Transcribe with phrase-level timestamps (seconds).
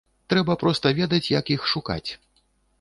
[0.31, 2.05] Трэба проста ведаць, як іх шукаць.